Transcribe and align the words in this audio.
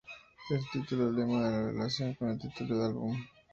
El 0.49 0.67
título 0.71 1.11
del 1.11 1.17
tema 1.27 1.45
se 1.47 1.63
relaciona 1.71 2.15
con 2.15 2.29
el 2.31 2.39
título 2.39 2.75
del 2.79 2.85
álbum. 2.87 3.15